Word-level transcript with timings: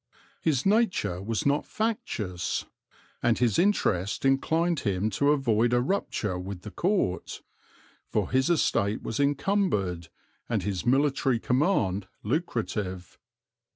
His 0.41 0.65
nature 0.65 1.21
was 1.21 1.45
not 1.45 1.63
factious; 1.63 2.65
and 3.21 3.37
his 3.37 3.59
interest 3.59 4.25
inclined 4.25 4.79
him 4.79 5.11
to 5.11 5.29
avoid 5.31 5.73
a 5.73 5.79
rupture 5.79 6.39
with 6.39 6.63
the 6.63 6.71
Court; 6.71 7.43
for 8.07 8.31
his 8.31 8.49
estate 8.49 9.03
was 9.03 9.19
encumbered, 9.19 10.07
and 10.49 10.63
his 10.63 10.87
military 10.87 11.37
command 11.39 12.07
lucrative. 12.23 13.19